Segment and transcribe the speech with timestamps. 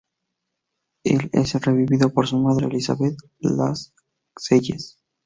[1.03, 4.99] El es revivido por su madre, Elizabeth Lascelles.